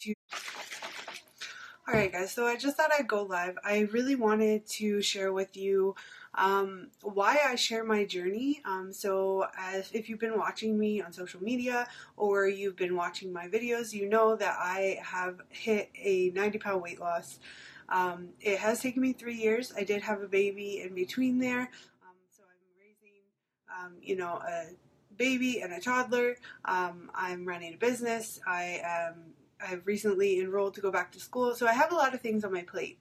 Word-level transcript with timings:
to 0.00 0.14
all 1.88 1.94
right 1.94 2.12
guys 2.12 2.30
so 2.30 2.46
i 2.46 2.56
just 2.56 2.76
thought 2.76 2.90
i'd 2.98 3.08
go 3.08 3.22
live. 3.22 3.58
I 3.64 3.80
really 3.92 4.14
wanted 4.14 4.66
to 4.78 5.02
share 5.02 5.32
with 5.32 5.56
you 5.56 5.94
um, 6.34 6.88
why 7.02 7.38
i 7.44 7.56
share 7.56 7.82
my 7.82 8.04
journey. 8.04 8.62
Um, 8.64 8.92
so 8.92 9.46
as 9.58 9.90
if 9.92 10.08
you've 10.08 10.20
been 10.20 10.38
watching 10.38 10.78
me 10.78 11.02
on 11.02 11.12
social 11.12 11.42
media 11.42 11.88
or 12.16 12.46
you've 12.46 12.76
been 12.76 12.94
watching 12.94 13.32
my 13.32 13.48
videos 13.48 13.92
you 13.92 14.08
know 14.08 14.36
that 14.36 14.56
i 14.60 14.98
have 15.02 15.40
hit 15.48 15.90
a 15.96 16.30
90 16.30 16.58
pound 16.58 16.82
weight 16.82 17.00
loss. 17.00 17.40
Um, 17.88 18.28
it 18.40 18.58
has 18.58 18.80
taken 18.80 19.02
me 19.02 19.12
three 19.12 19.34
years. 19.34 19.72
I 19.76 19.82
did 19.82 20.00
have 20.02 20.22
a 20.22 20.28
baby 20.28 20.82
in 20.82 20.94
between 20.94 21.40
there. 21.40 21.62
Um, 22.02 22.16
so 22.30 22.42
i'm 22.44 22.62
raising 22.78 23.18
um, 23.76 23.94
you 24.00 24.16
know 24.16 24.34
a 24.46 24.66
baby 25.16 25.60
and 25.62 25.72
a 25.72 25.80
toddler. 25.80 26.36
Um, 26.64 27.10
i'm 27.14 27.44
running 27.44 27.74
a 27.74 27.76
business. 27.76 28.40
I 28.46 28.80
am 28.84 29.14
I've 29.66 29.86
recently 29.86 30.40
enrolled 30.40 30.74
to 30.74 30.80
go 30.80 30.90
back 30.90 31.12
to 31.12 31.20
school, 31.20 31.54
so 31.54 31.66
I 31.66 31.72
have 31.72 31.92
a 31.92 31.96
lot 31.96 32.14
of 32.14 32.20
things 32.20 32.44
on 32.44 32.52
my 32.52 32.62
plate. 32.62 32.98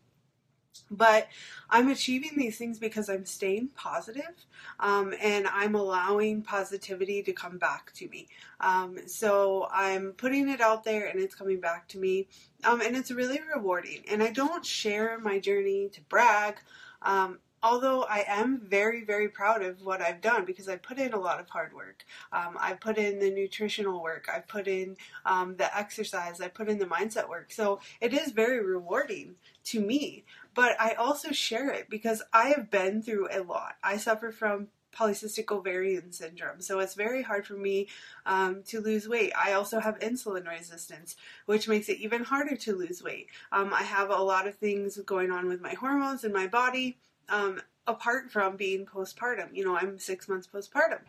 But 0.91 1.27
I'm 1.70 1.90
achieving 1.90 2.32
these 2.35 2.58
things 2.58 2.80
because 2.80 3.09
I'm 3.09 3.26
staying 3.26 3.70
positive, 3.76 4.45
um, 4.80 5.13
and 5.22 5.48
I'm 5.48 5.76
allowing 5.76 6.41
positivity 6.41 7.22
to 7.23 7.34
come 7.34 7.58
back 7.58 7.91
to 7.95 8.08
me. 8.08 8.27
Um, 8.59 8.98
so 9.08 9.68
I'm 9.72 10.13
putting 10.13 10.49
it 10.49 10.62
out 10.62 10.84
there 10.84 11.08
and 11.08 11.20
it's 11.20 11.35
coming 11.35 11.59
back 11.59 11.88
to 11.90 11.98
me. 11.98 12.27
Um, 12.63 12.82
and 12.82 12.96
it's 12.96 13.12
really 13.12 13.40
rewarding. 13.54 14.04
And 14.10 14.23
I 14.23 14.32
don't 14.32 14.66
share 14.66 15.20
my 15.20 15.40
journey 15.40 15.90
to 15.90 16.02
brag. 16.02 16.57
Um, 17.02 17.40
although 17.62 18.04
I 18.04 18.23
am 18.27 18.59
very, 18.59 19.04
very 19.04 19.27
proud 19.30 19.62
of 19.62 19.81
what 19.81 20.02
I've 20.02 20.22
done 20.22 20.45
because 20.45 20.70
I 20.70 20.77
put 20.77 20.98
in 20.98 21.13
a 21.13 21.20
lot 21.20 21.40
of 21.40 21.49
hard 21.49 21.73
work. 21.73 22.05
Um, 22.32 22.58
I 22.59 22.73
put 22.73 22.98
in 22.98 23.20
the 23.20 23.32
nutritional 23.32 24.02
work, 24.02 24.27
I 24.34 24.40
put 24.40 24.68
in 24.68 24.98
um, 25.26 25.55
the 25.58 25.76
exercise, 25.77 26.41
I 26.41 26.48
put 26.48 26.70
in 26.70 26.80
the 26.80 26.85
mindset 26.85 27.29
work. 27.29 27.51
So 27.51 27.79
it 28.01 28.13
is 28.13 28.32
very 28.32 28.63
rewarding 28.63 29.35
to 29.66 29.82
me. 29.82 30.24
But 30.55 30.79
I 30.79 30.93
also 30.93 31.32
share 31.32 31.70
it 31.70 31.90
because 31.90 32.21
I 32.34 32.49
have 32.49 32.70
been 32.70 33.01
through 33.01 33.29
a 33.32 33.43
lot. 33.43 33.76
I 33.84 33.98
suffer 33.98 34.32
from 34.32 34.68
polycystic 34.96 35.51
ovarian 35.51 36.12
syndrome. 36.12 36.62
So 36.62 36.79
it's 36.79 36.96
very 36.96 37.21
hard 37.21 37.46
for 37.46 37.54
me 37.54 37.88
um, 38.26 38.63
to 38.68 38.82
lose 38.82 39.07
weight. 39.07 39.32
I 39.40 39.54
also 39.54 39.79
have 39.79 39.99
insulin 39.99 40.48
resistance, 40.48 41.16
which 41.46 41.68
makes 41.68 41.90
it 41.90 41.99
even 41.99 42.23
harder 42.23 42.55
to 42.55 42.76
lose 42.76 43.04
weight. 43.04 43.27
Um, 43.51 43.73
I 43.73 43.84
have 43.84 44.10
a 44.10 44.16
lot 44.16 44.48
of 44.48 44.55
things 44.55 44.98
going 44.98 45.32
on 45.32 45.48
with 45.48 45.62
my 45.62 45.73
hormones 45.73 46.23
in 46.23 46.34
my 46.34 46.48
body 46.48 46.98
um, 47.30 47.62
apart 47.88 48.32
from 48.32 48.55
being 48.55 48.85
postpartum. 48.85 49.49
You 49.54 49.66
know, 49.66 49.76
I'm 49.76 49.99
six 49.99 50.27
months 50.27 50.48
postpartum. 50.48 51.02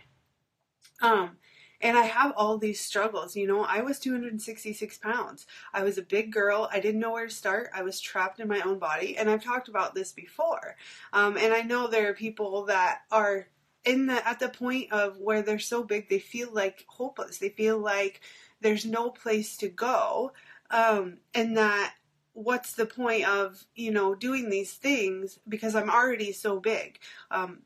Um, 1.02 1.36
and 1.80 1.96
I 1.96 2.02
have 2.02 2.32
all 2.36 2.58
these 2.58 2.80
struggles. 2.80 3.36
You 3.36 3.46
know, 3.46 3.64
I 3.64 3.80
was 3.80 3.98
266 3.98 4.98
pounds. 4.98 5.46
I 5.72 5.82
was 5.82 5.96
a 5.96 6.02
big 6.02 6.32
girl. 6.32 6.68
I 6.70 6.80
didn't 6.80 7.00
know 7.00 7.12
where 7.12 7.26
to 7.26 7.34
start. 7.34 7.70
I 7.74 7.82
was 7.82 8.00
trapped 8.00 8.38
in 8.38 8.48
my 8.48 8.60
own 8.60 8.78
body. 8.78 9.16
And 9.16 9.30
I've 9.30 9.42
talked 9.42 9.68
about 9.68 9.94
this 9.94 10.12
before. 10.12 10.76
Um, 11.12 11.36
and 11.38 11.54
I 11.54 11.62
know 11.62 11.86
there 11.86 12.10
are 12.10 12.14
people 12.14 12.66
that 12.66 13.00
are 13.10 13.48
in 13.84 14.06
the 14.06 14.28
at 14.28 14.38
the 14.38 14.48
point 14.50 14.92
of 14.92 15.16
where 15.18 15.40
they're 15.40 15.58
so 15.58 15.82
big 15.82 16.10
they 16.10 16.18
feel 16.18 16.52
like 16.52 16.84
hopeless. 16.86 17.38
They 17.38 17.48
feel 17.48 17.78
like 17.78 18.20
there's 18.60 18.84
no 18.84 19.08
place 19.08 19.56
to 19.58 19.68
go. 19.68 20.32
Um, 20.70 21.18
and 21.34 21.56
that 21.56 21.94
what's 22.42 22.72
the 22.72 22.86
point 22.86 23.26
of 23.26 23.64
you 23.74 23.90
know 23.90 24.14
doing 24.14 24.50
these 24.50 24.72
things 24.72 25.38
because 25.48 25.74
I'm 25.74 25.90
already 25.90 26.32
so 26.32 26.58
big. 26.58 26.98
Um, 27.30 27.60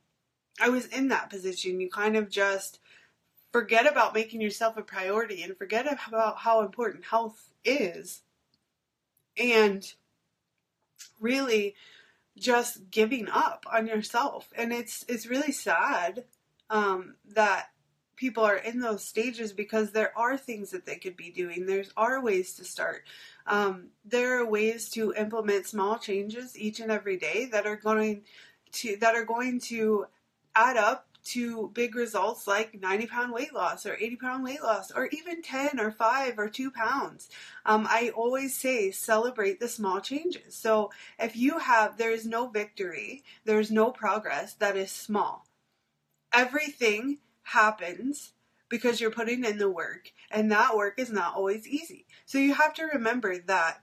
I 0.60 0.68
was 0.68 0.86
in 0.86 1.08
that 1.08 1.30
position. 1.30 1.80
You 1.80 1.90
kind 1.90 2.16
of 2.16 2.28
just 2.28 2.80
forget 3.52 3.86
about 3.86 4.14
making 4.14 4.40
yourself 4.40 4.76
a 4.76 4.82
priority 4.82 5.42
and 5.42 5.56
forget 5.56 5.86
about 6.08 6.38
how 6.38 6.62
important 6.62 7.04
health 7.04 7.50
is, 7.64 8.22
and 9.36 9.92
really 11.20 11.74
just 12.36 12.90
giving 12.90 13.28
up 13.28 13.64
on 13.72 13.86
yourself. 13.86 14.52
And 14.56 14.72
it's 14.72 15.04
it's 15.08 15.26
really 15.26 15.52
sad 15.52 16.24
um, 16.68 17.14
that 17.34 17.70
people 18.16 18.44
are 18.44 18.56
in 18.56 18.80
those 18.80 19.04
stages 19.04 19.52
because 19.52 19.90
there 19.90 20.16
are 20.16 20.36
things 20.36 20.70
that 20.70 20.86
they 20.86 20.96
could 20.96 21.16
be 21.16 21.30
doing. 21.30 21.66
There 21.66 21.84
are 21.96 22.22
ways 22.22 22.54
to 22.56 22.64
start. 22.64 23.04
Um, 23.46 23.88
there 24.04 24.40
are 24.40 24.46
ways 24.46 24.88
to 24.90 25.12
implement 25.14 25.66
small 25.66 25.98
changes 25.98 26.58
each 26.58 26.80
and 26.80 26.90
every 26.90 27.16
day 27.16 27.46
that 27.52 27.66
are 27.66 27.76
going 27.76 28.22
to 28.72 28.96
that 28.96 29.14
are 29.14 29.24
going 29.24 29.60
to 29.60 30.06
add 30.54 30.76
up 30.76 31.06
to 31.24 31.70
big 31.72 31.94
results 31.94 32.46
like 32.46 32.78
90 32.80 33.06
pound 33.06 33.32
weight 33.32 33.54
loss 33.54 33.86
or 33.86 33.94
80 33.94 34.16
pound 34.16 34.44
weight 34.44 34.62
loss 34.62 34.90
or 34.90 35.06
even 35.06 35.42
10 35.42 35.80
or 35.80 35.90
5 35.90 36.38
or 36.38 36.48
2 36.48 36.70
pounds. 36.70 37.30
Um, 37.64 37.86
I 37.88 38.10
always 38.14 38.54
say 38.54 38.90
celebrate 38.90 39.58
the 39.58 39.68
small 39.68 40.00
changes. 40.00 40.54
So 40.54 40.90
if 41.18 41.34
you 41.36 41.58
have, 41.58 41.96
there 41.96 42.10
is 42.10 42.26
no 42.26 42.48
victory, 42.48 43.24
there 43.44 43.58
is 43.58 43.70
no 43.70 43.90
progress 43.90 44.52
that 44.54 44.76
is 44.76 44.92
small. 44.92 45.46
Everything 46.32 47.18
happens 47.44 48.32
because 48.68 49.00
you're 49.00 49.10
putting 49.10 49.44
in 49.44 49.58
the 49.58 49.70
work, 49.70 50.10
and 50.30 50.50
that 50.50 50.76
work 50.76 50.98
is 50.98 51.10
not 51.10 51.34
always 51.36 51.66
easy. 51.66 52.06
So 52.26 52.38
you 52.38 52.54
have 52.54 52.74
to 52.74 52.86
remember 52.86 53.38
that 53.38 53.82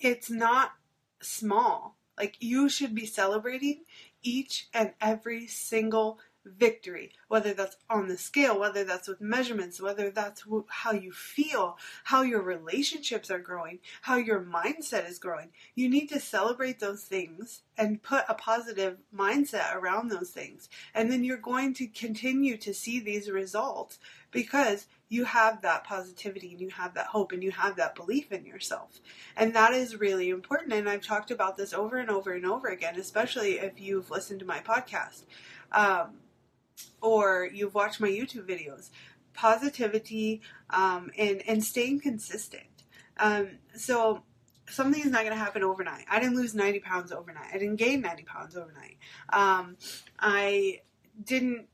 it's 0.00 0.30
not 0.30 0.72
small. 1.20 1.96
Like 2.16 2.36
you 2.40 2.68
should 2.68 2.94
be 2.94 3.06
celebrating 3.06 3.84
each 4.22 4.68
and 4.72 4.92
every 5.00 5.46
single 5.46 6.18
victory, 6.46 7.12
whether 7.28 7.52
that's 7.52 7.76
on 7.90 8.08
the 8.08 8.16
scale, 8.16 8.58
whether 8.58 8.84
that's 8.84 9.08
with 9.08 9.20
measurements, 9.20 9.80
whether 9.80 10.10
that's 10.10 10.44
how 10.68 10.92
you 10.92 11.12
feel, 11.12 11.76
how 12.04 12.22
your 12.22 12.42
relationships 12.42 13.30
are 13.30 13.38
growing, 13.38 13.78
how 14.02 14.16
your 14.16 14.40
mindset 14.40 15.08
is 15.08 15.18
growing. 15.18 15.48
You 15.74 15.88
need 15.88 16.08
to 16.08 16.20
celebrate 16.20 16.80
those 16.80 17.02
things 17.02 17.62
and 17.76 18.02
put 18.02 18.24
a 18.28 18.34
positive 18.34 18.98
mindset 19.14 19.74
around 19.74 20.08
those 20.08 20.30
things. 20.30 20.68
And 20.94 21.10
then 21.10 21.24
you're 21.24 21.36
going 21.36 21.74
to 21.74 21.86
continue 21.86 22.56
to 22.58 22.72
see 22.72 23.00
these 23.00 23.30
results 23.30 23.98
because 24.30 24.86
you 25.08 25.24
have 25.24 25.62
that 25.62 25.84
positivity 25.84 26.50
and 26.50 26.60
you 26.60 26.70
have 26.70 26.94
that 26.94 27.06
hope 27.06 27.32
and 27.32 27.42
you 27.42 27.50
have 27.52 27.76
that 27.76 27.94
belief 27.94 28.32
in 28.32 28.44
yourself. 28.44 29.00
And 29.36 29.54
that 29.54 29.72
is 29.72 30.00
really 30.00 30.30
important. 30.30 30.72
And 30.72 30.88
I've 30.88 31.04
talked 31.04 31.30
about 31.30 31.56
this 31.56 31.72
over 31.72 31.96
and 31.96 32.10
over 32.10 32.32
and 32.32 32.44
over 32.44 32.68
again, 32.68 32.98
especially 32.98 33.52
if 33.52 33.80
you've 33.80 34.10
listened 34.10 34.40
to 34.40 34.46
my 34.46 34.58
podcast. 34.60 35.24
Um, 35.72 36.14
or 37.00 37.48
you've 37.52 37.74
watched 37.74 38.00
my 38.00 38.08
YouTube 38.08 38.46
videos. 38.48 38.90
Positivity 39.34 40.40
um, 40.70 41.10
and 41.18 41.42
and 41.46 41.62
staying 41.62 42.00
consistent. 42.00 42.64
Um, 43.18 43.58
so 43.74 44.22
something 44.68 45.00
is 45.00 45.10
not 45.10 45.22
going 45.22 45.32
to 45.32 45.38
happen 45.38 45.62
overnight. 45.62 46.04
I 46.10 46.20
didn't 46.20 46.36
lose 46.36 46.54
90 46.54 46.80
pounds 46.80 47.12
overnight. 47.12 47.48
I 47.52 47.58
didn't 47.58 47.76
gain 47.76 48.00
90 48.00 48.22
pounds 48.24 48.56
overnight. 48.56 48.96
Um, 49.28 49.76
I 50.18 50.80
didn't 51.22 51.66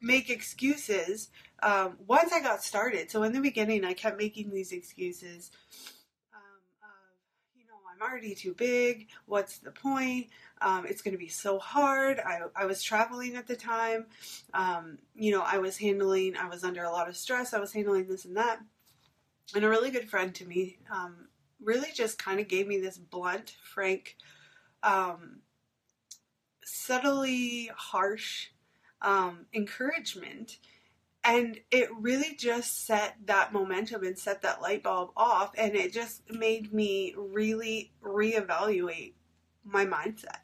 make 0.00 0.30
excuses 0.30 1.30
um, 1.62 1.98
once 2.06 2.32
I 2.32 2.40
got 2.40 2.62
started. 2.62 3.10
So 3.10 3.22
in 3.22 3.32
the 3.32 3.40
beginning, 3.40 3.84
I 3.84 3.92
kept 3.92 4.18
making 4.18 4.50
these 4.50 4.72
excuses 4.72 5.50
I'm 8.00 8.08
already 8.08 8.34
too 8.34 8.54
big. 8.54 9.08
What's 9.26 9.58
the 9.58 9.70
point? 9.70 10.28
Um, 10.62 10.86
it's 10.86 11.02
going 11.02 11.12
to 11.12 11.18
be 11.18 11.28
so 11.28 11.58
hard. 11.58 12.18
I, 12.18 12.40
I 12.56 12.64
was 12.64 12.82
traveling 12.82 13.36
at 13.36 13.46
the 13.46 13.56
time. 13.56 14.06
Um, 14.54 14.98
you 15.14 15.32
know, 15.32 15.42
I 15.44 15.58
was 15.58 15.76
handling, 15.76 16.36
I 16.36 16.48
was 16.48 16.64
under 16.64 16.84
a 16.84 16.90
lot 16.90 17.08
of 17.08 17.16
stress. 17.16 17.52
I 17.52 17.60
was 17.60 17.72
handling 17.72 18.06
this 18.06 18.24
and 18.24 18.36
that. 18.36 18.60
And 19.54 19.64
a 19.64 19.68
really 19.68 19.90
good 19.90 20.08
friend 20.08 20.34
to 20.36 20.46
me 20.46 20.78
um, 20.90 21.28
really 21.62 21.88
just 21.94 22.18
kind 22.22 22.40
of 22.40 22.48
gave 22.48 22.66
me 22.66 22.80
this 22.80 22.96
blunt, 22.96 23.56
frank, 23.62 24.16
um, 24.82 25.40
subtly 26.64 27.70
harsh 27.76 28.48
um, 29.02 29.46
encouragement 29.52 30.58
and 31.24 31.58
it 31.70 31.88
really 31.98 32.34
just 32.36 32.86
set 32.86 33.16
that 33.26 33.52
momentum 33.52 34.04
and 34.04 34.18
set 34.18 34.42
that 34.42 34.62
light 34.62 34.82
bulb 34.82 35.10
off 35.16 35.52
and 35.56 35.74
it 35.74 35.92
just 35.92 36.22
made 36.30 36.72
me 36.72 37.14
really 37.16 37.92
reevaluate 38.02 39.12
my 39.64 39.84
mindset 39.84 40.38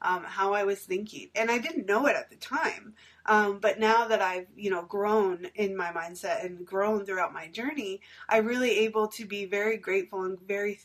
um, 0.00 0.24
how 0.24 0.52
i 0.54 0.64
was 0.64 0.80
thinking. 0.80 1.28
And 1.34 1.50
i 1.50 1.58
didn't 1.58 1.86
know 1.86 2.06
it 2.06 2.16
at 2.16 2.30
the 2.30 2.36
time 2.36 2.94
um, 3.26 3.58
but 3.60 3.78
now 3.78 4.08
that 4.08 4.22
i've 4.22 4.46
you 4.56 4.70
know 4.70 4.82
grown 4.82 5.46
in 5.54 5.76
my 5.76 5.92
mindset 5.92 6.44
and 6.44 6.66
grown 6.66 7.04
throughout 7.04 7.32
my 7.32 7.48
journey 7.48 8.00
i'm 8.28 8.46
really 8.46 8.78
able 8.80 9.08
to 9.08 9.26
be 9.26 9.44
very 9.44 9.76
grateful 9.76 10.22
and 10.24 10.40
very 10.40 10.80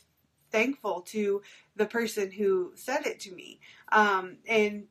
thankful 0.50 1.02
to 1.02 1.42
the 1.76 1.86
person 1.86 2.30
who 2.30 2.72
said 2.74 3.06
it 3.06 3.20
to 3.20 3.32
me. 3.32 3.60
Um, 3.92 4.38
and 4.46 4.84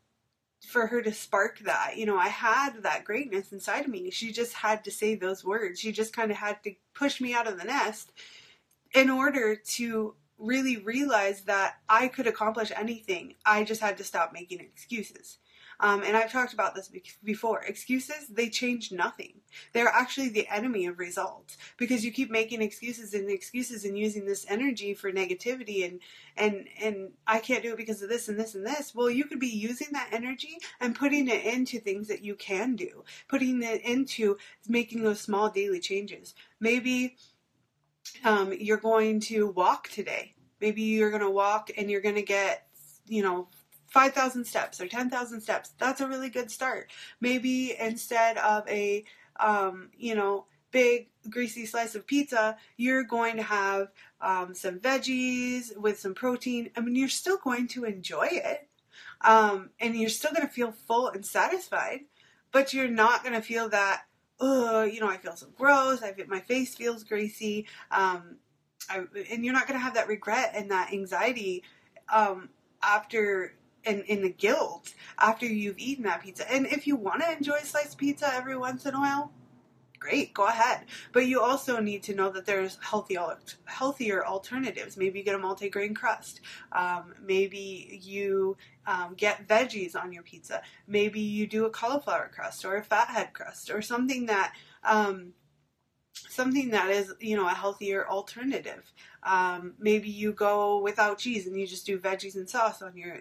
for 0.66 0.88
her 0.88 1.02
to 1.02 1.14
spark 1.14 1.60
that. 1.60 1.98
You 1.98 2.06
know, 2.06 2.18
I 2.18 2.28
had 2.28 2.84
that 2.84 3.04
greatness 3.04 3.52
inside 3.52 3.86
of 3.86 3.92
me. 3.92 4.10
She 4.12 4.32
just 4.32 4.54
had 4.54 4.84
to 4.84 4.92
say 4.92 5.16
those 5.16 5.46
words. 5.46 5.80
She 5.80 5.92
just 5.92 6.16
kind 6.16 6.32
of 6.32 6.38
had 6.38 6.64
to 6.64 6.74
push 6.94 7.22
me 7.22 7.34
out 7.34 7.48
of 7.48 7.58
the 7.58 7.66
nest 7.66 8.12
in 8.94 9.10
order 9.10 9.56
to 9.56 10.16
really 10.38 10.78
realize 10.78 11.44
that 11.44 11.78
I 11.90 12.08
could 12.08 12.28
accomplish 12.28 12.72
anything. 12.76 13.36
I 13.46 13.64
just 13.64 13.82
had 13.82 13.98
to 13.98 14.04
stop 14.04 14.34
making 14.34 14.60
excuses. 14.60 15.38
Um, 15.80 16.04
and 16.04 16.18
I've 16.18 16.32
talked 16.32 16.54
about 16.54 16.76
this 16.76 16.90
before. 17.24 17.62
Excuses, 17.62 18.28
they 18.30 18.50
change 18.50 18.92
nothing. 18.92 19.34
They're 19.74 19.88
actually 19.88 20.30
the 20.30 20.48
enemy 20.48 20.86
of 20.88 21.00
results 21.00 21.58
because 21.78 22.04
you 22.04 22.12
keep 22.12 22.32
making 22.32 22.62
excuses 22.62 23.14
and 23.14 23.30
excuses 23.30 23.86
and 23.86 23.98
using 23.98 24.26
this 24.26 24.46
energy 24.50 24.94
for 24.94 25.12
negativity 25.12 25.86
and, 25.86 26.00
and, 26.36 26.68
and 26.82 27.12
I 27.26 27.40
can't 27.40 27.64
do 27.64 27.74
it 27.74 27.78
because 27.78 28.02
of 28.02 28.10
this 28.10 28.28
and 28.28 28.40
this 28.40 28.56
and 28.56 28.66
this. 28.66 28.96
Well, 28.96 29.10
you 29.10 29.26
could 29.26 29.40
be 29.40 29.48
using 29.48 29.90
that 29.92 30.10
energy 30.12 30.58
and 30.80 30.96
putting 30.96 31.28
it 31.28 31.46
into 31.46 31.80
things 31.80 32.08
that 32.08 32.24
you 32.24 32.36
can 32.36 32.76
do, 32.76 33.04
putting 33.28 33.62
it 33.64 33.82
into 33.82 34.38
making 34.68 35.04
those 35.04 35.22
small 35.22 35.50
daily 35.50 35.80
changes. 35.80 36.34
Maybe 36.60 37.18
um, 38.24 38.54
you're 38.54 38.78
going 38.78 39.20
to 39.22 39.48
walk 39.48 39.90
today. 39.90 40.34
Maybe 40.60 40.82
you're 40.82 41.12
going 41.12 41.22
to 41.22 41.30
walk 41.30 41.70
and 41.78 41.90
you're 41.90 42.02
going 42.02 42.16
to 42.16 42.24
get, 42.24 42.68
you 43.08 43.22
know, 43.22 43.48
5,000 43.98 44.46
steps 44.46 44.80
or 44.80 44.88
10,000 44.88 45.42
steps. 45.42 45.72
That's 45.80 46.02
a 46.02 46.08
really 46.08 46.30
good 46.30 46.52
start. 46.52 46.92
Maybe 47.20 47.76
instead 47.80 48.38
of 48.38 48.64
a, 48.70 49.04
um, 49.40 49.90
you 49.98 50.14
know, 50.14 50.46
big 50.70 51.08
greasy 51.32 51.66
slice 51.66 51.96
of 51.96 52.06
pizza, 52.06 52.58
you're 52.76 53.02
going 53.02 53.38
to 53.38 53.42
have 53.42 53.88
um, 54.22 54.54
some 54.54 54.80
veggies 54.80 55.76
with 55.76 56.00
some 56.00 56.14
protein. 56.14 56.70
I 56.78 56.82
mean, 56.82 56.96
you're 56.96 57.10
still 57.10 57.40
going 57.44 57.68
to 57.70 57.86
enjoy 57.86 58.28
it. 58.30 58.68
Um, 59.22 59.72
and 59.80 59.96
you're 59.96 60.10
still 60.10 60.32
going 60.32 60.46
to 60.46 60.54
feel 60.54 60.72
full 60.72 61.08
and 61.08 61.26
satisfied, 61.26 62.02
but 62.52 62.76
you're 62.76 62.88
not 62.88 63.24
going 63.24 63.34
to 63.34 63.42
feel 63.42 63.68
that, 63.70 64.04
oh, 64.40 64.84
you 64.84 65.00
know, 65.00 65.10
I 65.10 65.18
feel 65.18 65.36
so 65.36 65.48
gross. 65.58 66.04
I 66.04 66.12
feel, 66.12 66.28
my 66.28 66.42
face 66.42 66.76
feels 66.76 67.04
greasy. 67.04 67.66
Um, 67.90 68.36
I, 68.92 69.06
and 69.32 69.44
you're 69.44 69.56
not 69.56 69.68
going 69.68 69.80
to 69.80 69.84
have 69.84 69.96
that 69.96 70.08
regret 70.08 70.52
and 70.54 70.70
that 70.70 70.94
anxiety 70.94 71.64
um, 72.14 72.50
after 72.84 73.54
and 73.86 74.04
in 74.04 74.22
the 74.22 74.30
guilt 74.30 74.94
after 75.18 75.46
you've 75.46 75.80
eaten 75.80 76.04
that 76.04 76.24
pizza. 76.24 76.52
And 76.52 76.68
if 76.68 76.88
you 76.88 76.96
want 76.96 77.22
to 77.22 77.32
enjoy 77.32 77.60
sliced 77.60 77.98
pizza 77.98 78.34
every 78.34 78.58
once 78.58 78.86
in 78.86 78.94
a 78.94 79.00
while, 79.00 79.32
great, 80.00 80.34
go 80.34 80.46
ahead. 80.46 80.86
But 81.12 81.26
you 81.26 81.42
also 81.42 81.80
need 81.80 82.04
to 82.04 82.16
know 82.16 82.30
that 82.30 82.46
there's 82.46 82.78
healthy, 82.82 83.18
healthier 83.66 84.26
alternatives. 84.26 84.98
Maybe 84.98 85.20
you 85.20 85.26
get 85.26 85.36
a 85.36 85.40
multigrain 85.40 85.96
crust. 85.96 86.42
Um, 86.72 87.16
maybe 87.26 88.00
you 88.04 88.58
um, 88.86 89.16
get 89.16 89.48
veggies 89.48 89.96
on 89.96 90.14
your 90.14 90.24
pizza. 90.24 90.62
Maybe 90.88 91.20
you 91.20 91.48
do 91.48 91.66
a 91.66 91.70
cauliflower 91.70 92.30
crust 92.34 92.66
or 92.66 92.78
a 92.78 92.84
fathead 92.84 93.34
crust 93.34 93.70
or 93.70 93.82
something 93.82 94.28
that 94.28 94.54
um, 94.84 95.34
something 96.30 96.72
that 96.72 96.90
is 96.90 97.14
you 97.20 97.36
know 97.36 97.48
a 97.48 97.54
healthier 97.54 98.08
alternative. 98.08 98.92
Um, 99.24 99.74
maybe 99.80 100.10
you 100.10 100.32
go 100.32 100.80
without 100.82 101.18
cheese 101.18 101.48
and 101.48 101.60
you 101.60 101.68
just 101.68 101.86
do 101.86 102.00
veggies 102.00 102.36
and 102.36 102.50
sauce 102.50 102.82
on 102.82 102.96
your 102.96 103.20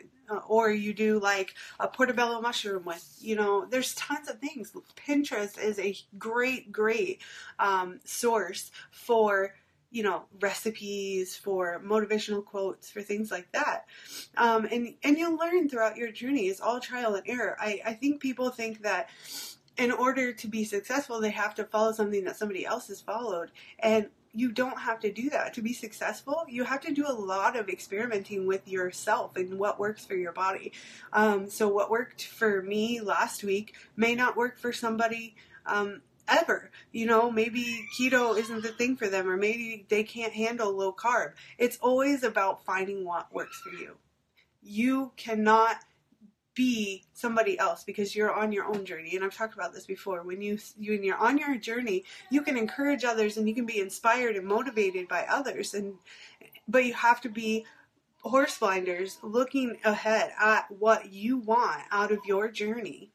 or 0.48 0.70
you 0.70 0.93
do 0.93 1.19
like 1.20 1.54
a 1.81 1.88
portobello 1.88 2.40
mushroom 2.40 2.84
with 2.84 3.16
you 3.20 3.37
know 3.37 3.66
there's 3.66 3.94
tons 3.94 4.28
of 4.28 4.38
things. 4.38 4.72
Pinterest 4.96 5.58
is 5.58 5.78
a 5.78 5.96
great 6.19 6.72
great 6.72 7.20
um, 7.58 8.00
source 8.04 8.70
for 8.90 9.54
you 9.90 10.02
know 10.02 10.25
recipes 10.40 11.37
for 11.37 11.81
motivational 11.84 12.44
quotes 12.44 12.90
for 12.90 13.02
things 13.02 13.31
like 13.31 13.50
that. 13.52 13.87
Um, 14.37 14.66
and 14.66 14.94
and 15.02 15.16
you'll 15.16 15.37
learn 15.37 15.69
throughout 15.69 15.96
your 15.96 16.10
journey. 16.12 16.48
It's 16.48 16.60
all 16.60 16.81
trial 16.81 17.14
and 17.14 17.28
error. 17.28 17.56
I, 17.60 17.81
I 17.84 17.93
think 17.94 18.20
people 18.20 18.50
think 18.50 18.82
that 18.82 19.08
in 19.78 19.93
order 19.93 20.32
to 20.32 20.49
be 20.49 20.64
successful, 20.64 21.20
they 21.20 21.31
have 21.31 21.55
to 21.56 21.64
follow 21.64 21.93
something 21.93 22.25
that 22.25 22.37
somebody 22.37 22.64
else 22.64 22.88
has 22.88 23.00
followed. 23.00 23.50
And 23.78 24.08
you 24.32 24.52
don't 24.52 24.78
have 24.78 25.00
to 25.00 25.11
do 25.11 25.31
that. 25.31 25.55
To 25.55 25.62
be 25.62 25.73
successful, 25.73 26.44
you 26.46 26.64
have 26.64 26.82
to 26.82 26.93
do 26.93 27.06
a 27.06 27.12
lot 27.12 27.56
of 27.56 27.69
experimenting 27.69 28.46
with 28.46 28.69
yourself 28.69 29.37
and 29.37 29.58
what 29.58 29.81
works 29.81 30.05
for 30.05 30.14
your 30.14 30.32
body. 30.32 30.73
Um, 31.12 31.49
so, 31.49 31.69
what 31.69 31.90
worked 31.90 32.26
for 32.26 32.61
me 32.61 33.00
last 33.00 33.43
week 33.43 33.75
may 33.96 34.14
not 34.14 34.37
work 34.37 34.58
for 34.58 34.75
somebody 34.75 35.37
um, 35.64 36.02
ever. 36.29 36.70
You 36.93 37.06
know, 37.06 37.31
maybe 37.31 37.87
keto 37.99 38.37
isn't 38.37 38.62
the 38.62 38.69
thing 38.69 38.96
for 38.96 39.08
them, 39.08 39.26
or 39.26 39.38
maybe 39.38 39.87
they 39.88 40.05
can't 40.05 40.34
handle 40.34 40.70
low 40.70 40.93
carb. 40.93 41.32
It's 41.56 41.79
always 41.79 42.22
about 42.22 42.64
finding 42.67 43.06
what 43.06 43.32
works 43.32 43.58
for 43.62 43.70
you. 43.70 43.96
You 44.62 45.12
cannot 45.17 45.76
be 46.56 47.05
somebody 47.12 47.56
else 47.58 47.85
because 47.85 48.17
you're 48.17 48.32
on 48.32 48.50
your 48.50 48.64
own 48.64 48.85
journey. 48.85 49.14
And 49.14 49.25
i've 49.25 49.37
talked 49.37 49.55
about 49.55 49.73
this 49.73 49.87
before. 49.87 50.23
When 50.23 50.43
you, 50.43 50.58
you're 50.76 51.17
on 51.17 51.38
your 51.38 51.56
journey 51.56 52.05
you 52.31 52.43
can 52.43 52.56
encourage 52.56 53.05
others 53.05 53.37
and 53.37 53.49
you 53.49 53.55
can 53.55 53.67
be 53.67 53.79
inspired 53.79 54.35
and 54.35 54.47
motivated 54.47 55.06
by 55.06 55.26
others. 55.31 55.75
And 55.75 55.94
but 56.67 56.85
you 56.85 56.94
have 56.94 57.20
to 57.20 57.29
be 57.29 57.64
horse 58.23 58.58
blinders 58.58 59.19
looking 59.23 59.76
ahead 59.85 60.32
at 60.41 60.69
what 60.70 61.12
you 61.12 61.37
want 61.37 61.82
out 61.93 62.11
of 62.11 62.19
your 62.26 62.50
journey 62.50 63.12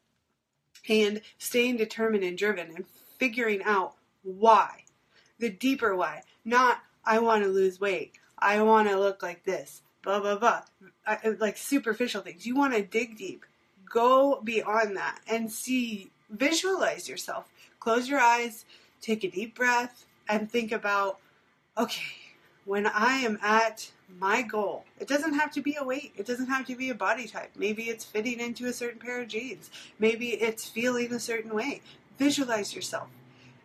and 0.88 1.22
staying 1.38 1.76
determined 1.76 2.24
and 2.24 2.38
driven 2.38 2.72
and 2.74 2.86
figuring 3.20 3.62
out 3.64 3.96
why 4.24 4.84
the 5.40 5.50
deeper 5.50 5.96
why 5.96 6.22
not 6.46 6.78
i 7.04 7.20
want 7.20 7.44
to 7.44 7.50
lose 7.50 7.80
weight. 7.80 8.14
I 8.38 8.62
want 8.64 8.88
to 8.88 8.98
look 8.98 9.22
like 9.22 9.44
this 9.44 9.82
blah 10.03 10.19
blah 10.19 10.38
blah, 10.38 10.62
like 11.39 11.57
superficial 11.57 12.21
things. 12.21 12.45
You 12.45 12.56
want 12.56 12.74
to 12.74 12.81
dig 12.81 13.18
deep, 13.18 13.45
go 13.89 14.42
beyond 14.44 14.98
that, 14.98 15.19
and 15.27 15.51
see, 15.51 16.12
visualize 16.30 17.07
yourself. 17.07 17.50
Close 17.80 18.07
your 18.07 18.19
eyes, 18.19 18.65
take 19.01 19.24
a 19.24 19.30
deep 19.30 19.56
breath, 19.56 20.06
and 20.30 20.51
think 20.51 20.71
about, 20.71 21.19
okay, 21.77 22.15
when 22.65 22.86
I 22.86 23.18
am 23.18 23.39
at 23.42 23.92
my 24.19 24.42
goal, 24.44 24.86
it 25.00 25.07
doesn't 25.07 25.33
have 25.33 25.51
to 25.53 25.62
be 25.62 25.75
a 25.80 25.83
weight, 25.83 26.13
it 26.15 26.25
doesn't 26.25 26.47
have 26.47 26.68
to 26.68 26.75
be 26.75 26.89
a 26.89 26.95
body 26.95 27.27
type. 27.27 27.51
Maybe 27.56 27.83
it's 27.83 28.06
fitting 28.06 28.39
into 28.39 28.68
a 28.68 28.74
certain 28.74 29.00
pair 29.00 29.21
of 29.21 29.27
jeans, 29.27 29.69
maybe 30.00 30.30
it's 30.30 30.65
feeling 30.65 31.12
a 31.13 31.19
certain 31.19 31.54
way. 31.54 31.81
Visualize 32.18 32.75
yourself. 32.75 33.07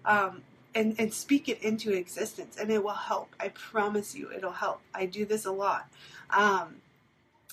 Um, 0.05 0.43
and, 0.75 0.95
and 0.99 1.13
speak 1.13 1.49
it 1.49 1.63
into 1.63 1.93
existence 1.93 2.59
and 2.61 2.71
it 2.71 2.85
will 2.85 2.91
help. 2.91 3.35
I 3.41 3.49
promise 3.49 4.15
you 4.15 4.31
it'll 4.31 4.53
help. 4.53 4.83
I 4.95 5.07
do 5.07 5.25
this 5.25 5.47
a 5.47 5.51
lot. 5.51 5.89
Um, 6.31 6.77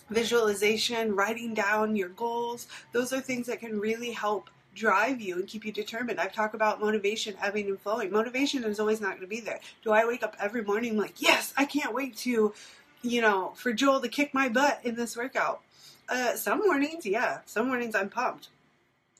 visualization, 0.09 1.15
writing 1.15 1.53
down 1.53 1.95
your 1.95 2.09
goals, 2.09 2.67
those 2.91 3.13
are 3.13 3.21
things 3.21 3.47
that 3.47 3.59
can 3.59 3.79
really 3.79 4.11
help 4.11 4.49
drive 4.75 5.21
you 5.21 5.35
and 5.35 5.47
keep 5.47 5.65
you 5.65 5.71
determined. 5.71 6.19
I've 6.19 6.33
talked 6.33 6.55
about 6.55 6.81
motivation 6.81 7.35
ebbing 7.41 7.67
and 7.67 7.79
flowing. 7.79 8.11
Motivation 8.11 8.63
is 8.63 8.79
always 8.79 8.99
not 8.99 9.11
going 9.11 9.21
to 9.21 9.27
be 9.27 9.39
there. 9.39 9.59
Do 9.83 9.91
I 9.91 10.05
wake 10.05 10.23
up 10.23 10.35
every 10.39 10.63
morning 10.63 10.97
like, 10.97 11.21
yes, 11.21 11.53
I 11.57 11.65
can't 11.65 11.93
wait 11.93 12.17
to, 12.17 12.53
you 13.01 13.21
know, 13.21 13.53
for 13.55 13.73
Joel 13.73 14.01
to 14.01 14.07
kick 14.07 14.33
my 14.33 14.49
butt 14.49 14.79
in 14.83 14.95
this 14.95 15.15
workout? 15.15 15.61
Uh, 16.09 16.35
some 16.35 16.59
mornings, 16.59 17.05
yeah. 17.05 17.39
Some 17.45 17.67
mornings 17.67 17.95
I'm 17.95 18.09
pumped. 18.09 18.49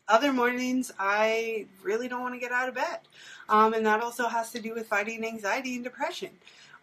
Other 0.08 0.34
mornings, 0.34 0.92
I 1.00 1.68
really 1.82 2.08
don't 2.08 2.22
want 2.22 2.34
to 2.34 2.40
get 2.40 2.52
out 2.52 2.68
of 2.68 2.76
bed. 2.76 3.00
Um, 3.48 3.74
and 3.74 3.86
that 3.86 4.02
also 4.02 4.28
has 4.28 4.52
to 4.52 4.60
do 4.60 4.74
with 4.74 4.88
fighting 4.88 5.24
anxiety 5.24 5.76
and 5.76 5.84
depression. 5.84 6.32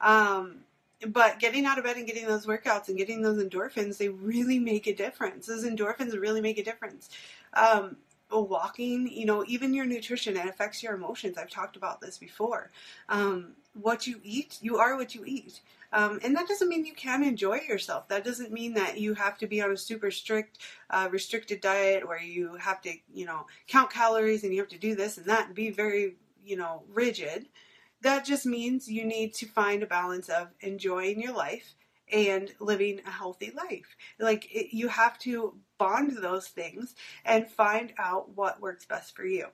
Um, 0.01 0.61
but 1.09 1.39
getting 1.39 1.65
out 1.67 1.79
of 1.79 1.85
bed 1.85 1.97
and 1.97 2.07
getting 2.07 2.27
those 2.27 2.47
workouts 2.47 2.89
and 2.89 2.99
getting 2.99 3.23
those 3.23 3.43
endorphins, 3.43 3.99
they 3.99 4.09
really 4.09 4.59
make 4.59 4.87
a 4.87 4.95
difference. 4.95 5.47
Those 5.47 5.65
endorphins 5.65 6.19
really 6.19 6.41
make 6.41 6.59
a 6.59 6.65
difference. 6.65 7.09
Um, 7.55 7.97
walking, 8.31 9.09
you 9.11 9.27
know, 9.27 9.45
even 9.49 9.75
your 9.75 9.87
nutrition, 9.87 10.37
it 10.37 10.47
affects 10.47 10.83
your 10.83 10.95
emotions. 10.95 11.37
I've 11.37 11.51
talked 11.51 11.77
about 11.77 12.01
this 12.01 12.19
before. 12.19 12.71
Um, 13.09 13.53
what 13.75 14.07
you 14.07 14.21
eat, 14.23 14.59
you 14.61 14.79
are 14.79 14.97
what 14.97 15.15
you 15.15 15.25
eat. 15.25 15.61
Um, 15.93 16.21
and 16.23 16.37
that 16.37 16.47
doesn't 16.47 16.69
mean 16.69 16.85
you 16.85 16.95
can't 16.95 17.25
enjoy 17.25 17.61
yourself. 17.69 18.07
That 18.09 18.25
doesn't 18.25 18.53
mean 18.53 18.75
that 18.75 18.99
you 18.99 19.15
have 19.15 19.39
to 19.39 19.47
be 19.47 19.61
on 19.61 19.73
a 19.73 19.77
super 19.77 20.11
strict, 20.11 20.59
uh, 20.91 21.09
restricted 21.11 21.61
diet 21.61 22.07
where 22.07 22.23
you 22.23 22.55
have 22.55 22.81
to, 22.83 22.93
you 23.13 23.27
know, 23.27 23.47
count 23.67 23.91
calories 23.91 24.45
and 24.45 24.53
you 24.53 24.61
have 24.61 24.69
to 24.69 24.79
do 24.79 24.95
this 24.95 25.19
and 25.19 25.27
that 25.27 25.47
and 25.47 25.55
be 25.55 25.71
very, 25.71 26.15
you 26.45 26.57
know, 26.57 26.83
rigid. 26.93 27.47
That 28.03 28.25
just 28.25 28.47
means 28.47 28.89
you 28.89 29.05
need 29.05 29.35
to 29.35 29.47
find 29.47 29.83
a 29.83 29.87
balance 29.87 30.29
of 30.29 30.49
enjoying 30.61 31.21
your 31.21 31.35
life 31.35 31.75
and 32.13 32.53
living 32.59 33.01
a 33.07 33.11
healthy 33.11 33.53
life. 33.55 33.97
Like 34.19 34.49
it, 34.55 34.75
you 34.75 34.89
have 34.89 35.19
to 35.21 35.55
bond 35.79 36.17
those 36.19 36.49
things 36.49 36.95
and 37.25 37.49
find 37.49 37.93
out 37.99 38.37
what 38.37 38.61
works 38.61 38.85
best 38.85 39.15
for 39.15 39.25
you. 39.25 39.47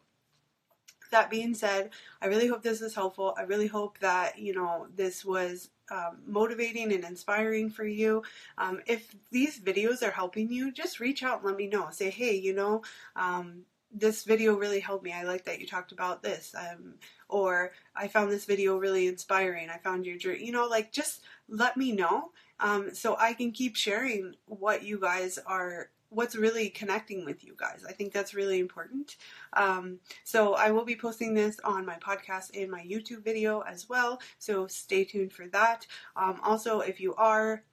That 1.10 1.30
being 1.30 1.54
said, 1.54 1.90
I 2.20 2.26
really 2.26 2.48
hope 2.48 2.62
this 2.62 2.82
is 2.82 2.94
helpful. 2.94 3.34
I 3.38 3.42
really 3.42 3.68
hope 3.68 3.98
that, 4.00 4.38
you 4.38 4.54
know, 4.54 4.88
this 4.94 5.24
was 5.24 5.70
um, 5.90 6.18
motivating 6.26 6.92
and 6.92 7.04
inspiring 7.04 7.70
for 7.70 7.84
you. 7.84 8.24
Um, 8.58 8.80
if 8.86 9.14
these 9.30 9.60
videos 9.60 10.02
are 10.02 10.10
helping 10.10 10.50
you, 10.50 10.72
just 10.72 10.98
reach 10.98 11.22
out 11.22 11.38
and 11.38 11.46
let 11.46 11.56
me 11.56 11.68
know. 11.68 11.88
Say, 11.92 12.10
hey, 12.10 12.34
you 12.34 12.54
know, 12.54 12.82
um, 13.14 13.62
this 13.96 14.24
video 14.24 14.54
really 14.54 14.80
helped 14.80 15.04
me. 15.04 15.12
I 15.12 15.22
like 15.22 15.44
that 15.46 15.60
you 15.60 15.66
talked 15.66 15.92
about 15.92 16.22
this. 16.22 16.54
Um, 16.56 16.94
or 17.28 17.72
I 17.94 18.08
found 18.08 18.30
this 18.30 18.44
video 18.44 18.76
really 18.76 19.06
inspiring. 19.06 19.70
I 19.70 19.78
found 19.78 20.06
your 20.06 20.16
journey. 20.16 20.44
You 20.44 20.52
know, 20.52 20.66
like 20.66 20.92
just 20.92 21.22
let 21.48 21.76
me 21.76 21.92
know 21.92 22.30
um, 22.60 22.94
so 22.94 23.16
I 23.18 23.32
can 23.32 23.52
keep 23.52 23.76
sharing 23.76 24.34
what 24.46 24.82
you 24.82 25.00
guys 25.00 25.38
are 25.46 25.90
what's 26.08 26.36
really 26.36 26.68
connecting 26.70 27.24
with 27.24 27.44
you 27.44 27.54
guys. 27.56 27.84
I 27.86 27.92
think 27.92 28.12
that's 28.12 28.32
really 28.32 28.60
important. 28.60 29.16
Um, 29.54 29.98
so 30.22 30.54
I 30.54 30.70
will 30.70 30.84
be 30.84 30.94
posting 30.94 31.34
this 31.34 31.58
on 31.64 31.84
my 31.84 31.96
podcast 31.96 32.56
and 32.60 32.70
my 32.70 32.82
YouTube 32.82 33.24
video 33.24 33.60
as 33.60 33.88
well. 33.88 34.20
So 34.38 34.68
stay 34.68 35.04
tuned 35.04 35.32
for 35.32 35.48
that. 35.48 35.86
Um, 36.14 36.38
also, 36.44 36.80
if 36.80 37.00
you 37.00 37.14
are 37.16 37.64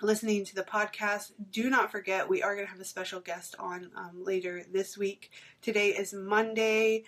listening 0.00 0.44
to 0.44 0.54
the 0.54 0.62
podcast, 0.62 1.32
do 1.50 1.68
not 1.70 1.90
forget 1.90 2.28
we 2.28 2.42
are 2.42 2.54
going 2.54 2.66
to 2.66 2.70
have 2.70 2.80
a 2.80 2.84
special 2.84 3.20
guest 3.20 3.54
on 3.58 3.90
um, 3.96 4.24
later 4.24 4.62
this 4.72 4.96
week. 4.96 5.30
Today 5.62 5.88
is 5.88 6.12
Monday, 6.12 7.04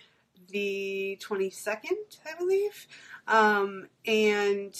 the 0.49 1.17
22nd, 1.21 2.19
I 2.25 2.37
believe. 2.37 2.87
Um, 3.27 3.87
and 4.05 4.73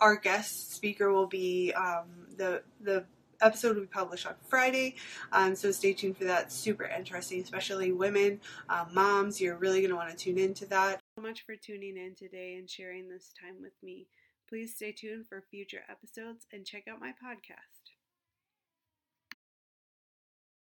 our 0.00 0.16
guest 0.16 0.74
speaker 0.74 1.12
will 1.12 1.26
be 1.26 1.72
um, 1.72 2.06
the 2.36 2.62
the 2.80 3.04
episode 3.40 3.76
will 3.76 3.82
be 3.82 3.88
published 3.88 4.26
on 4.26 4.34
Friday, 4.48 4.96
um, 5.32 5.54
so 5.54 5.70
stay 5.70 5.92
tuned 5.92 6.16
for 6.16 6.24
that. 6.24 6.50
Super 6.50 6.84
interesting, 6.84 7.42
especially 7.42 7.92
women, 7.92 8.40
um, 8.68 8.88
moms. 8.92 9.40
You're 9.40 9.56
really 9.56 9.80
going 9.80 9.90
to 9.90 9.96
want 9.96 10.10
to 10.10 10.16
tune 10.16 10.38
into 10.38 10.66
that. 10.66 11.00
So 11.16 11.22
much 11.22 11.44
for 11.44 11.56
tuning 11.56 11.96
in 11.96 12.14
today 12.14 12.56
and 12.56 12.68
sharing 12.68 13.08
this 13.08 13.32
time 13.40 13.56
with 13.60 13.74
me. 13.82 14.06
Please 14.54 14.76
stay 14.76 14.92
tuned 14.92 15.26
for 15.28 15.42
future 15.50 15.82
episodes 15.90 16.46
and 16.52 16.64
check 16.64 16.86
out 16.86 17.00
my 17.00 17.10
podcast. 17.10 17.83